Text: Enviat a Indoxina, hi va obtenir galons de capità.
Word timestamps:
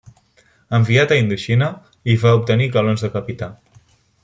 Enviat 0.77 1.13
a 1.15 1.19
Indoxina, 1.25 1.67
hi 2.13 2.17
va 2.25 2.33
obtenir 2.39 2.69
galons 2.79 3.07
de 3.07 3.13
capità. 3.19 3.53